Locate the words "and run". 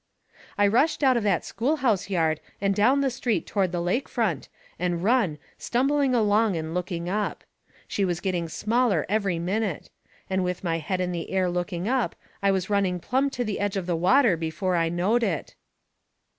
4.79-5.37